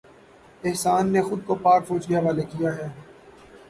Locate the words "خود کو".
1.27-1.53